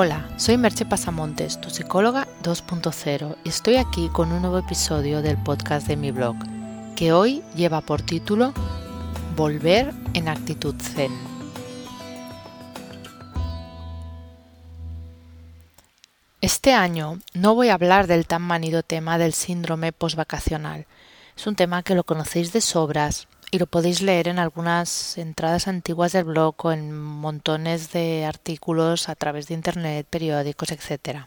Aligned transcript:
Hola, 0.00 0.28
soy 0.36 0.56
Merche 0.58 0.86
Pasamontes, 0.86 1.60
tu 1.60 1.70
psicóloga 1.70 2.28
2.0 2.44 3.36
y 3.42 3.48
estoy 3.48 3.78
aquí 3.78 4.08
con 4.10 4.30
un 4.30 4.42
nuevo 4.42 4.58
episodio 4.58 5.22
del 5.22 5.36
podcast 5.42 5.88
de 5.88 5.96
mi 5.96 6.12
blog, 6.12 6.36
que 6.94 7.12
hoy 7.12 7.42
lleva 7.56 7.80
por 7.80 8.02
título 8.02 8.54
Volver 9.34 9.92
en 10.14 10.28
actitud 10.28 10.76
zen. 10.80 11.10
Este 16.40 16.74
año 16.74 17.18
no 17.34 17.56
voy 17.56 17.70
a 17.70 17.74
hablar 17.74 18.06
del 18.06 18.28
tan 18.28 18.42
manido 18.42 18.84
tema 18.84 19.18
del 19.18 19.32
síndrome 19.32 19.90
postvacacional. 19.90 20.86
Es 21.36 21.48
un 21.48 21.56
tema 21.56 21.82
que 21.82 21.96
lo 21.96 22.04
conocéis 22.04 22.52
de 22.52 22.60
sobras, 22.60 23.26
y 23.50 23.58
lo 23.58 23.66
podéis 23.66 24.02
leer 24.02 24.28
en 24.28 24.38
algunas 24.38 25.16
entradas 25.16 25.68
antiguas 25.68 26.12
del 26.12 26.24
blog 26.24 26.54
o 26.64 26.72
en 26.72 26.92
montones 26.92 27.92
de 27.92 28.26
artículos 28.26 29.08
a 29.08 29.14
través 29.14 29.48
de 29.48 29.54
internet, 29.54 30.06
periódicos, 30.08 30.70
etc. 30.70 31.26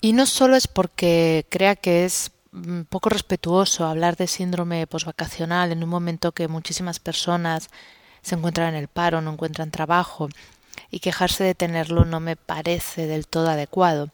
Y 0.00 0.12
no 0.12 0.26
solo 0.26 0.56
es 0.56 0.66
porque 0.66 1.46
crea 1.50 1.76
que 1.76 2.04
es 2.04 2.32
mm, 2.52 2.82
poco 2.82 3.10
respetuoso 3.10 3.86
hablar 3.86 4.16
de 4.16 4.26
síndrome 4.26 4.86
posvacacional 4.86 5.70
en 5.72 5.84
un 5.84 5.88
momento 5.88 6.32
que 6.32 6.48
muchísimas 6.48 6.98
personas 6.98 7.68
se 8.22 8.34
encuentran 8.34 8.74
en 8.74 8.80
el 8.80 8.88
paro, 8.88 9.20
no 9.20 9.32
encuentran 9.32 9.70
trabajo 9.70 10.28
y 10.90 11.00
quejarse 11.00 11.44
de 11.44 11.54
tenerlo 11.54 12.04
no 12.04 12.20
me 12.20 12.36
parece 12.36 13.06
del 13.06 13.26
todo 13.26 13.48
adecuado, 13.50 14.10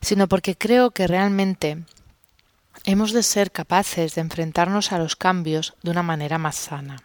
sino 0.00 0.28
porque 0.28 0.56
creo 0.56 0.90
que 0.90 1.06
realmente 1.06 1.82
hemos 2.84 3.12
de 3.12 3.22
ser 3.22 3.50
capaces 3.50 4.14
de 4.14 4.20
enfrentarnos 4.20 4.92
a 4.92 4.98
los 4.98 5.16
cambios 5.16 5.74
de 5.82 5.90
una 5.90 6.02
manera 6.02 6.38
más 6.38 6.56
sana. 6.56 7.02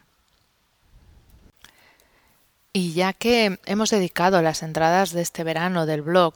Y 2.72 2.92
ya 2.92 3.12
que 3.12 3.58
hemos 3.64 3.90
dedicado 3.90 4.40
las 4.42 4.62
entradas 4.62 5.12
de 5.12 5.22
este 5.22 5.42
verano 5.42 5.86
del 5.86 6.02
blog 6.02 6.34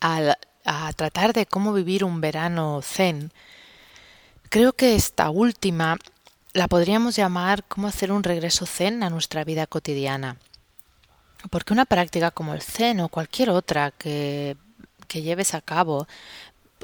a, 0.00 0.36
tratar 0.94 1.32
de 1.32 1.46
cómo 1.46 1.72
vivir 1.72 2.04
un 2.04 2.20
verano 2.20 2.80
zen, 2.82 3.32
creo 4.50 4.74
que 4.74 4.94
esta 4.94 5.30
última 5.30 5.96
la 6.52 6.68
podríamos 6.68 7.16
llamar 7.16 7.64
cómo 7.64 7.88
hacer 7.88 8.12
un 8.12 8.22
regreso 8.22 8.66
zen 8.66 9.02
a 9.02 9.10
nuestra 9.10 9.44
vida 9.44 9.66
cotidiana. 9.66 10.36
Porque 11.50 11.72
una 11.72 11.86
práctica 11.86 12.30
como 12.30 12.52
el 12.52 12.60
zen 12.60 13.00
o 13.00 13.08
cualquier 13.08 13.50
otra 13.50 13.90
que, 13.90 14.56
que 15.08 15.22
lleves 15.22 15.54
a 15.54 15.62
cabo 15.62 16.06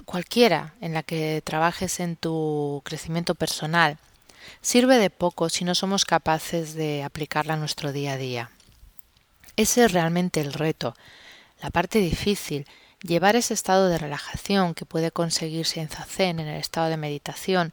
cualquiera 0.05 0.75
en 0.81 0.95
la 0.95 1.03
que 1.03 1.43
trabajes 1.45 2.01
en 2.01 2.17
tu 2.17 2.83
crecimiento 2.85 3.35
personal 3.35 3.99
sirve 4.61 4.99
de 4.99 5.11
poco 5.11 5.49
si 5.49 5.65
no 5.65 5.75
somos 5.75 6.05
capaces 6.05 6.75
de 6.75 7.03
aplicarla 7.03 7.55
a 7.55 7.59
nuestro 7.59 7.93
día 7.93 8.13
a 8.13 8.17
día. 8.17 8.51
Ese 9.57 9.85
es 9.85 9.93
realmente 9.93 10.41
el 10.41 10.53
reto, 10.53 10.95
la 11.61 11.71
parte 11.71 11.99
difícil, 11.99 12.67
llevar 13.03 13.37
ese 13.37 13.55
estado 13.55 13.89
de 13.89 13.99
relajación 13.99 14.75
que 14.75 14.87
puede 14.87 15.11
conseguirse 15.11 15.81
en 15.81 15.89
zazen, 15.89 16.41
en 16.41 16.49
el 16.49 16.61
estado 16.61 16.89
de 16.89 16.97
meditación, 16.97 17.73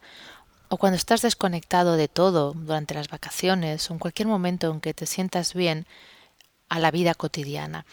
o 0.70 0.78
cuando 0.78 0.98
estás 0.98 1.22
desconectado 1.22 1.96
de 1.96 2.08
todo 2.08 2.54
durante 2.54 2.96
las 2.96 3.08
vacaciones 3.08 3.90
o 3.90 3.94
en 3.94 4.00
cualquier 4.00 4.28
momento 4.28 4.72
en 4.72 4.82
que 4.82 4.94
te 4.94 5.06
sientas 5.06 5.54
bien 5.54 5.86
a 6.70 6.80
la 6.80 6.92
vida 6.92 7.14
cotidiana 7.14 7.86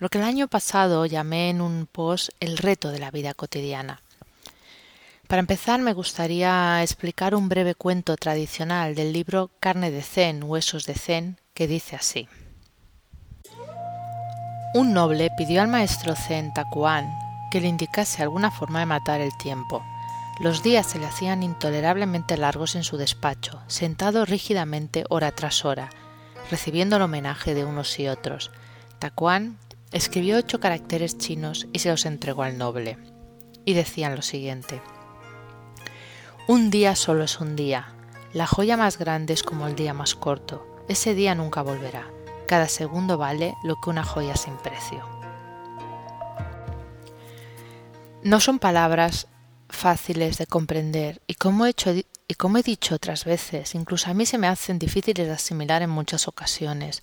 lo 0.00 0.08
que 0.08 0.18
el 0.18 0.24
año 0.24 0.48
pasado 0.48 1.06
llamé 1.06 1.50
en 1.50 1.60
un 1.60 1.86
post 1.86 2.30
el 2.40 2.56
reto 2.56 2.90
de 2.90 2.98
la 2.98 3.10
vida 3.10 3.34
cotidiana. 3.34 4.00
Para 5.28 5.40
empezar 5.40 5.80
me 5.80 5.92
gustaría 5.92 6.82
explicar 6.82 7.34
un 7.34 7.48
breve 7.48 7.74
cuento 7.74 8.16
tradicional 8.16 8.94
del 8.94 9.12
libro 9.12 9.50
Carne 9.60 9.90
de 9.90 10.02
Zen, 10.02 10.42
Huesos 10.42 10.86
de 10.86 10.94
Zen, 10.94 11.38
que 11.54 11.68
dice 11.68 11.96
así. 11.96 12.28
Un 14.74 14.92
noble 14.94 15.28
pidió 15.36 15.60
al 15.60 15.68
maestro 15.68 16.16
Zen 16.16 16.52
Takuan 16.54 17.08
que 17.50 17.60
le 17.60 17.68
indicase 17.68 18.22
alguna 18.22 18.50
forma 18.50 18.80
de 18.80 18.86
matar 18.86 19.20
el 19.20 19.36
tiempo. 19.36 19.84
Los 20.40 20.62
días 20.62 20.86
se 20.86 20.98
le 20.98 21.06
hacían 21.06 21.42
intolerablemente 21.42 22.38
largos 22.38 22.74
en 22.74 22.84
su 22.84 22.96
despacho, 22.96 23.60
sentado 23.66 24.24
rígidamente 24.24 25.04
hora 25.10 25.32
tras 25.32 25.66
hora, 25.66 25.90
recibiendo 26.50 26.96
el 26.96 27.02
homenaje 27.02 27.52
de 27.52 27.64
unos 27.64 27.98
y 27.98 28.08
otros. 28.08 28.50
Takuan 28.98 29.58
Escribió 29.92 30.36
ocho 30.36 30.60
caracteres 30.60 31.18
chinos 31.18 31.66
y 31.72 31.80
se 31.80 31.90
los 31.90 32.06
entregó 32.06 32.44
al 32.44 32.58
noble. 32.58 32.96
Y 33.64 33.74
decían 33.74 34.14
lo 34.14 34.22
siguiente. 34.22 34.80
Un 36.46 36.70
día 36.70 36.94
solo 36.94 37.24
es 37.24 37.40
un 37.40 37.56
día. 37.56 37.94
La 38.32 38.46
joya 38.46 38.76
más 38.76 38.98
grande 38.98 39.34
es 39.34 39.42
como 39.42 39.66
el 39.66 39.74
día 39.74 39.92
más 39.92 40.14
corto. 40.14 40.84
Ese 40.88 41.14
día 41.14 41.34
nunca 41.34 41.62
volverá. 41.62 42.06
Cada 42.46 42.68
segundo 42.68 43.18
vale 43.18 43.54
lo 43.64 43.80
que 43.80 43.90
una 43.90 44.04
joya 44.04 44.36
sin 44.36 44.56
precio. 44.58 45.04
No 48.22 48.38
son 48.38 48.60
palabras 48.60 49.26
fáciles 49.68 50.38
de 50.38 50.46
comprender 50.46 51.20
y 51.26 51.34
como 51.34 51.66
he, 51.66 51.70
hecho, 51.70 51.92
y 51.94 52.34
como 52.34 52.58
he 52.58 52.62
dicho 52.62 52.94
otras 52.94 53.24
veces, 53.24 53.74
incluso 53.74 54.10
a 54.10 54.14
mí 54.14 54.26
se 54.26 54.38
me 54.38 54.46
hacen 54.46 54.78
difíciles 54.78 55.26
de 55.26 55.32
asimilar 55.32 55.82
en 55.82 55.90
muchas 55.90 56.28
ocasiones. 56.28 57.02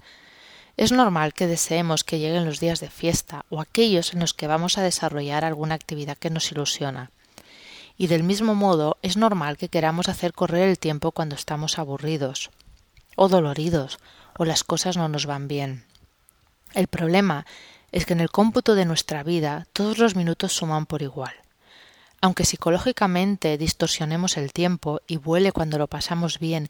Es 0.78 0.92
normal 0.92 1.34
que 1.34 1.48
deseemos 1.48 2.04
que 2.04 2.20
lleguen 2.20 2.46
los 2.46 2.60
días 2.60 2.80
de 2.80 2.92
fiesta 2.92 3.46
o 3.50 3.60
aquellos 3.60 4.14
en 4.14 4.20
los 4.20 4.36
que 4.36 4.46
vamos 4.46 4.78
a 4.78 4.84
desarrollar 4.84 5.44
alguna 5.44 5.74
actividad 5.74 6.18
que 6.18 6.30
nos 6.30 6.52
ilusiona. 6.52 7.10
Y 7.98 8.06
del 8.06 8.22
mismo 8.22 8.54
modo 8.54 8.98
es 9.02 9.18
normal 9.18 9.58
que 9.58 9.70
queramos 9.70 10.08
hacer 10.08 10.34
correr 10.34 10.70
el 10.70 10.78
tiempo 10.78 11.12
cuando 11.12 11.34
estamos 11.34 11.80
aburridos 11.80 12.52
o 13.16 13.28
doloridos 13.28 13.98
o 14.38 14.46
las 14.46 14.64
cosas 14.64 14.98
no 14.98 15.10
nos 15.10 15.26
van 15.26 15.48
bien. 15.48 15.84
El 16.76 16.86
problema 16.86 17.48
es 17.92 18.06
que 18.06 18.14
en 18.14 18.20
el 18.20 18.30
cómputo 18.30 18.76
de 18.76 18.86
nuestra 18.86 19.24
vida 19.24 19.66
todos 19.74 19.98
los 19.98 20.16
minutos 20.16 20.54
suman 20.54 20.86
por 20.86 21.02
igual. 21.02 21.34
Aunque 22.22 22.46
psicológicamente 22.46 23.58
distorsionemos 23.58 24.38
el 24.38 24.54
tiempo 24.54 25.02
y 25.08 25.18
vuele 25.18 25.52
cuando 25.52 25.80
lo 25.80 25.88
pasamos 25.88 26.38
bien 26.38 26.70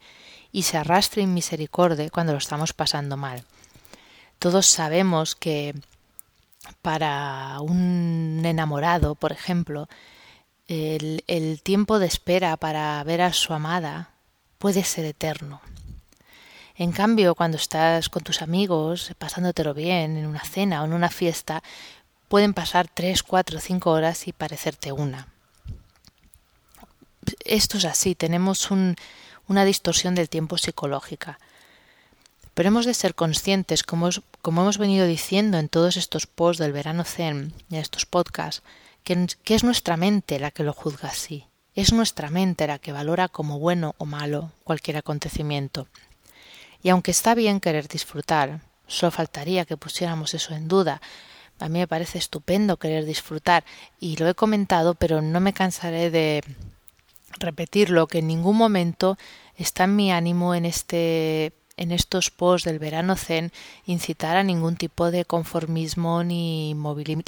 y 0.54 0.64
se 0.64 0.78
arrastre 0.78 1.24
en 1.24 1.34
misericordia 1.34 2.10
cuando 2.10 2.32
lo 2.32 2.38
estamos 2.38 2.72
pasando 2.72 3.18
mal, 3.18 3.44
todos 4.40 4.68
sabemos 4.68 5.36
que 5.36 5.76
para 6.82 7.60
un 7.62 8.42
enamorado, 8.46 9.16
por 9.16 9.32
ejemplo, 9.32 9.88
el, 10.68 11.62
tiempo 11.64 12.00
de 12.00 12.08
espera 12.08 12.58
para 12.58 13.04
ver 13.04 13.22
a 13.22 13.34
su 13.34 13.54
amada 13.54 14.12
puede 14.58 14.84
ser 14.84 15.06
eterno. 15.06 15.62
En 16.76 16.92
cambio, 16.92 17.36
cuando 17.36 17.58
estás 17.58 18.10
con 18.10 18.24
tus 18.24 18.42
amigos, 18.42 19.12
pasándotelo 19.18 19.74
bien 19.74 20.18
en 20.18 20.28
una 20.28 20.44
cena 20.44 20.82
o 20.82 20.86
en 20.86 20.94
una 20.94 21.10
fiesta, 21.10 21.64
pueden 22.28 22.54
pasar 22.54 22.88
tres, 22.88 23.24
cuatro, 23.24 23.60
cinco 23.60 23.92
horas 23.92 24.28
y 24.28 24.34
parecerte 24.34 24.92
una. 24.92 25.28
Esto 27.44 27.78
es 27.78 27.86
así, 27.86 28.14
tenemos 28.14 28.70
una 28.72 29.66
distorsión 29.66 30.14
del 30.16 30.30
tiempo 30.30 30.58
psicológica. 30.58 31.40
Pero 32.58 32.70
hemos 32.70 32.88
de 32.88 32.96
ser 32.96 33.14
conscientes, 33.14 33.84
como, 33.84 34.10
como 34.42 34.62
hemos 34.62 34.80
venido 34.80 35.06
diciendo 35.06 35.60
en 35.60 35.70
todos 35.70 35.96
estos 35.96 36.26
posts 36.26 36.58
del 36.58 36.72
verano 36.72 37.04
Zen 37.04 37.54
y 37.70 37.76
en 37.76 37.82
estos 37.82 38.08
podcasts, 38.08 38.64
que, 39.04 39.28
que 39.44 39.54
es 39.54 39.64
nuestra 39.64 39.96
mente 39.96 40.40
la 40.40 40.50
que 40.50 40.64
lo 40.64 40.74
juzga 40.74 41.10
así. 41.10 41.46
Es 41.76 41.94
nuestra 41.94 42.32
mente 42.32 42.66
la 42.66 42.80
que 42.80 42.92
valora 42.92 43.28
como 43.28 43.60
bueno 43.60 43.94
o 44.00 44.06
malo 44.06 44.54
cualquier 44.64 44.98
acontecimiento. 44.98 45.88
Y 46.82 46.90
aunque 46.90 47.12
está 47.12 47.36
bien 47.36 47.60
querer 47.60 47.88
disfrutar, 47.88 48.62
solo 48.88 49.12
faltaría 49.12 49.66
que 49.66 49.78
pusiéramos 49.78 50.34
eso 50.34 50.56
en 50.56 50.68
duda. 50.68 51.00
A 51.60 51.70
mí 51.70 51.78
me 51.78 51.88
parece 51.88 52.18
estupendo 52.18 52.78
querer 52.78 53.06
disfrutar 53.06 53.66
y 54.00 54.16
lo 54.16 54.28
he 54.28 54.34
comentado, 54.34 54.96
pero 54.96 55.22
no 55.22 55.40
me 55.42 55.54
cansaré 55.54 56.10
de 56.10 56.44
repetirlo, 57.38 58.08
que 58.08 58.18
en 58.18 58.28
ningún 58.28 58.58
momento 58.58 59.16
está 59.58 59.84
en 59.84 59.96
mi 59.96 60.12
ánimo 60.12 60.56
en 60.56 60.66
este 60.66 61.54
en 61.78 61.92
estos 61.92 62.32
posts 62.32 62.66
del 62.66 62.80
verano 62.80 63.16
zen 63.16 63.52
incitar 63.86 64.36
a 64.36 64.44
ningún 64.44 64.76
tipo 64.76 65.12
de 65.12 65.26
conformismo 65.26 66.24
ni, 66.24 66.76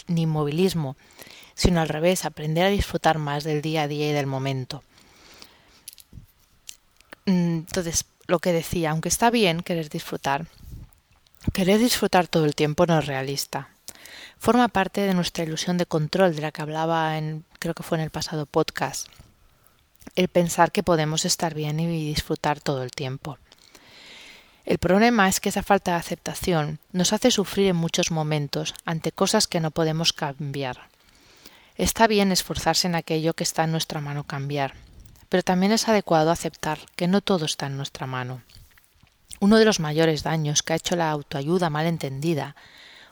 ni 0.07 0.25
movilismo, 0.25 0.97
sino 1.55 1.81
al 1.81 1.89
revés, 1.89 2.25
aprender 2.25 2.65
a 2.65 2.69
disfrutar 2.69 3.19
más 3.19 3.43
del 3.43 3.61
día 3.61 3.83
a 3.83 3.87
día 3.87 4.09
y 4.09 4.13
del 4.13 4.27
momento. 4.27 4.83
Mm, 7.25 7.59
entonces, 7.67 8.05
lo 8.27 8.39
que 8.39 8.53
decía, 8.53 8.91
aunque 8.91 9.09
está 9.09 9.29
bien 9.29 9.61
querer 9.61 9.89
disfrutar, 9.89 10.47
querer 11.53 11.79
disfrutar 11.79 12.27
todo 12.27 12.45
el 12.45 12.55
tiempo 12.55 12.85
no 12.85 12.99
es 12.99 13.05
realista. 13.05 13.69
Forma 14.39 14.67
parte 14.69 15.01
de 15.01 15.13
nuestra 15.13 15.43
ilusión 15.43 15.77
de 15.77 15.85
control 15.85 16.35
de 16.35 16.41
la 16.41 16.51
que 16.51 16.61
hablaba 16.61 17.17
en, 17.17 17.43
creo 17.59 17.73
que 17.73 17.83
fue 17.83 17.97
en 17.97 18.05
el 18.05 18.09
pasado 18.09 18.45
podcast. 18.45 19.07
El 20.15 20.29
pensar 20.29 20.71
que 20.71 20.81
podemos 20.81 21.25
estar 21.25 21.53
bien 21.53 21.79
y 21.79 21.87
disfrutar 21.87 22.61
todo 22.61 22.83
el 22.83 22.91
tiempo. 22.91 23.37
El 24.69 24.77
problema 24.77 25.27
es 25.27 25.39
que 25.39 25.49
esa 25.49 25.63
falta 25.63 25.93
de 25.93 25.97
aceptación 25.97 26.77
nos 26.91 27.11
hace 27.11 27.31
sufrir 27.31 27.69
en 27.69 27.75
muchos 27.75 28.11
momentos 28.11 28.75
ante 28.85 29.11
cosas 29.11 29.47
que 29.47 29.59
no 29.59 29.71
podemos 29.71 30.13
cambiar. 30.13 30.89
Está 31.75 32.05
bien 32.05 32.31
esforzarse 32.31 32.85
en 32.85 32.93
aquello 32.93 33.33
que 33.33 33.43
está 33.43 33.63
en 33.63 33.71
nuestra 33.71 33.99
mano 33.99 34.25
cambiar, 34.25 34.75
pero 35.27 35.41
también 35.41 35.71
es 35.71 35.87
adecuado 35.87 36.29
aceptar 36.29 36.77
que 36.95 37.07
no 37.07 37.21
todo 37.21 37.45
está 37.45 37.65
en 37.65 37.77
nuestra 37.77 38.05
mano. 38.05 38.43
Uno 39.39 39.57
de 39.57 39.65
los 39.65 39.79
mayores 39.79 40.21
daños 40.21 40.61
que 40.61 40.73
ha 40.73 40.75
hecho 40.75 40.95
la 40.95 41.09
autoayuda 41.09 41.71
mal 41.71 41.87
entendida, 41.87 42.55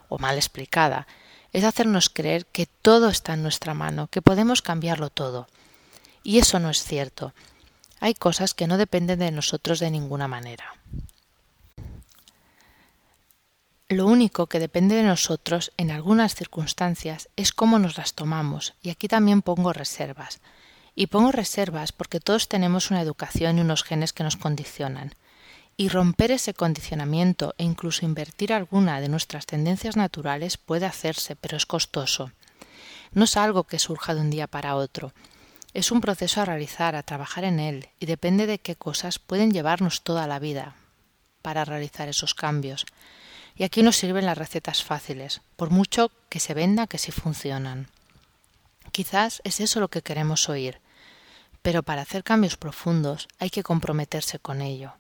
o 0.09 0.19
mal 0.19 0.36
explicada, 0.36 1.07
es 1.54 1.63
hacernos 1.63 2.12
creer 2.12 2.45
que 2.45 2.68
todo 2.68 3.09
está 3.09 3.33
en 3.33 3.42
nuestra 3.42 3.74
mano, 3.74 4.09
que 4.12 4.21
podemos 4.21 4.62
cambiarlo 4.62 5.09
todo. 5.09 5.48
Y 6.21 6.38
eso 6.38 6.59
no 6.59 6.69
es 6.69 6.83
cierto. 6.83 7.33
Hay 8.00 8.13
cosas 8.13 8.54
que 8.54 8.68
no 8.68 8.77
dependen 8.77 9.18
de 9.18 9.31
nosotros 9.31 9.80
de 9.80 9.89
ninguna 9.89 10.27
manera. 10.27 10.75
Lo 13.89 14.06
único 14.06 14.48
que 14.48 14.60
depende 14.60 14.95
de 14.95 15.04
nosotros 15.04 15.72
en 15.78 15.92
algunas 15.92 16.36
circunstancias 16.36 17.30
es 17.38 17.54
cómo 17.54 17.80
nos 17.80 17.98
las 17.98 18.16
tomamos, 18.16 18.74
y 18.81 18.89
aquí 18.89 19.07
también 19.07 19.42
pongo 19.42 19.72
reservas. 19.72 20.42
Y 20.94 21.07
pongo 21.07 21.31
reservas 21.31 21.94
porque 21.94 22.19
todos 22.19 22.50
tenemos 22.50 22.92
una 22.92 23.01
educación 23.01 23.57
y 23.57 23.62
unos 23.62 23.84
genes 23.84 24.12
que 24.12 24.25
nos 24.25 24.36
condicionan. 24.36 25.16
Y 25.78 25.88
romper 25.88 26.31
ese 26.31 26.54
condicionamiento 26.54 27.56
e 27.57 27.63
incluso 27.63 28.06
invertir 28.06 28.51
alguna 28.51 29.00
de 29.00 29.07
nuestras 29.07 29.45
tendencias 29.45 29.95
naturales 29.95 30.57
puede 30.57 30.86
hacerse, 30.86 31.38
pero 31.38 31.56
es 31.56 31.66
costoso. 31.66 32.31
No 33.13 33.24
es 33.24 33.38
algo 33.38 33.63
que 33.63 33.80
surja 33.80 34.13
de 34.16 34.19
un 34.19 34.30
día 34.30 34.48
para 34.48 34.75
otro. 34.75 35.13
Es 35.74 35.94
un 35.94 36.01
proceso 36.01 36.42
a 36.42 36.45
realizar, 36.45 36.98
a 36.98 37.04
trabajar 37.04 37.45
en 37.45 37.62
él, 37.62 37.88
y 38.01 38.06
depende 38.06 38.48
de 38.48 38.60
qué 38.60 38.75
cosas 38.75 39.18
pueden 39.18 39.51
llevarnos 39.51 40.01
toda 40.01 40.28
la 40.28 40.40
vida 40.40 40.75
para 41.42 41.63
realizar 41.63 42.10
esos 42.10 42.33
cambios. 42.33 42.86
Y 43.57 43.63
aquí 43.63 43.81
nos 43.81 43.95
sirven 43.95 44.25
las 44.25 44.38
recetas 44.38 44.83
fáciles, 44.83 45.42
por 45.56 45.71
mucho 45.71 46.12
que 46.30 46.39
se 46.39 46.54
venda 46.54 46.88
que 46.88 47.00
sí 47.00 47.12
funcionan. 47.12 47.88
Quizás 48.92 49.42
es 49.44 49.59
eso 49.59 49.80
lo 49.80 49.89
que 49.89 50.04
queremos 50.04 50.48
oír, 50.48 50.80
pero 51.63 51.83
para 51.83 52.04
hacer 52.04 52.24
cambios 52.24 52.56
profundos 52.56 53.27
hay 53.39 53.50
que 53.50 53.63
comprometerse 53.63 54.39
con 54.39 54.62
ello. 54.62 54.94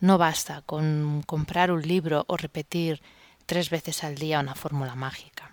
No 0.00 0.16
basta 0.16 0.62
con 0.62 1.22
comprar 1.26 1.70
un 1.70 1.82
libro 1.82 2.24
o 2.26 2.36
repetir 2.38 3.02
tres 3.44 3.68
veces 3.68 4.02
al 4.02 4.16
día 4.16 4.40
una 4.40 4.54
fórmula 4.54 4.94
mágica. 4.94 5.52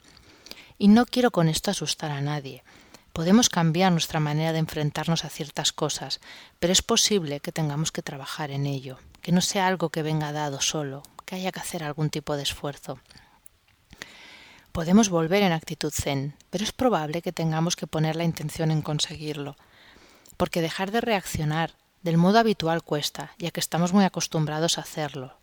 Y 0.77 0.87
no 0.87 1.05
quiero 1.05 1.31
con 1.31 1.49
esto 1.49 1.71
asustar 1.71 2.11
a 2.11 2.21
nadie. 2.21 2.63
Podemos 3.11 3.49
cambiar 3.49 3.91
nuestra 3.91 4.19
manera 4.19 4.53
de 4.53 4.59
enfrentarnos 4.59 5.25
a 5.25 5.29
ciertas 5.29 5.73
cosas, 5.73 6.21
pero 6.59 6.71
es 6.71 6.81
posible 6.81 7.39
que 7.39 7.51
tengamos 7.51 7.91
que 7.91 8.03
trabajar 8.03 8.51
en 8.51 8.67
ello, 8.67 8.99
que 9.21 9.31
no 9.31 9.41
sea 9.41 9.67
algo 9.67 9.89
que 9.89 10.03
venga 10.03 10.31
dado 10.31 10.61
solo, 10.61 11.03
que 11.27 11.35
haya 11.35 11.51
que 11.51 11.59
hacer 11.59 11.83
algún 11.83 12.09
tipo 12.09 12.37
de 12.37 12.43
esfuerzo. 12.43 12.99
Podemos 14.71 15.09
volver 15.09 15.43
en 15.43 15.51
actitud 15.51 15.91
zen, 15.91 16.35
pero 16.49 16.63
es 16.63 16.71
probable 16.71 17.21
que 17.21 17.33
tengamos 17.33 17.75
que 17.75 17.85
poner 17.85 18.15
la 18.15 18.23
intención 18.23 18.71
en 18.71 18.81
conseguirlo, 18.81 19.57
porque 20.37 20.61
dejar 20.61 20.91
de 20.91 21.01
reaccionar 21.01 21.73
del 22.01 22.17
modo 22.17 22.39
habitual 22.39 22.81
cuesta, 22.81 23.33
ya 23.37 23.51
que 23.51 23.59
estamos 23.59 23.91
muy 23.91 24.05
acostumbrados 24.05 24.77
a 24.77 24.81
hacerlo, 24.81 25.37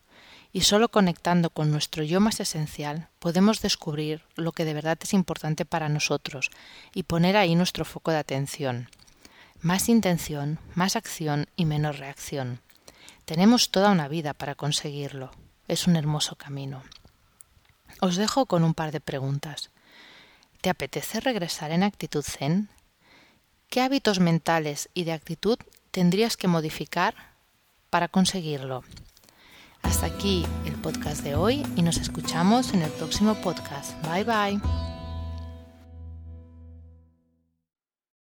y 0.52 0.62
solo 0.62 0.88
conectando 0.88 1.50
con 1.50 1.70
nuestro 1.70 2.02
yo 2.02 2.20
más 2.20 2.40
esencial 2.40 3.08
podemos 3.19 3.60
descubrir 3.60 4.22
lo 4.37 4.52
que 4.52 4.64
de 4.64 4.72
verdad 4.72 4.96
es 5.02 5.12
importante 5.12 5.66
para 5.66 5.90
nosotros 5.90 6.50
y 6.94 7.02
poner 7.02 7.37
ahí 7.37 7.56
nuestro 7.56 7.84
foco 7.84 8.12
de 8.12 8.19
atención. 8.19 8.88
Más 9.60 9.88
intención, 9.88 10.60
más 10.75 10.96
acción 10.96 11.48
y 11.56 11.66
menos 11.66 11.98
reacción. 11.98 12.60
Tenemos 13.25 13.70
toda 13.70 13.90
una 13.90 14.08
vida 14.08 14.32
para 14.32 14.54
conseguirlo. 14.54 15.32
Es 15.69 15.87
un 15.87 15.96
hermoso 15.96 16.37
camino. 16.37 16.82
Os 18.00 18.16
dejo 18.16 18.46
con 18.46 18.64
un 18.64 18.75
par 18.75 18.93
de 18.93 19.00
preguntas. 19.00 19.70
¿Te 20.61 20.70
apetece 20.70 21.20
regresar 21.20 21.70
en 21.70 21.82
actitud 21.82 22.22
zen? 22.22 22.69
¿Qué 23.69 23.81
hábitos 23.81 24.20
mentales 24.20 24.88
y 24.94 25.05
de 25.05 25.12
actitud 25.12 25.58
tendrías 25.90 26.37
que 26.37 26.49
modificar 26.49 27.14
para 27.90 28.08
conseguirlo? 28.08 28.84
Hasta 29.82 30.06
aquí 30.06 30.44
el 30.64 30.75
podcast 30.75 31.22
de 31.22 31.34
hoy 31.34 31.62
y 31.76 31.82
nos 31.82 31.99
escuchamos 31.99 32.72
en 32.72 32.82
el 32.82 32.90
próximo 32.90 33.34
podcast. 33.37 33.94
Bye 34.06 34.25
bye. 34.25 34.94